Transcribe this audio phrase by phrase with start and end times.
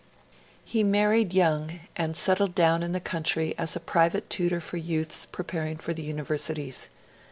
[0.65, 5.27] He married young and settled down in the country as a private tutor for youths
[5.27, 6.89] preparing for the Universities.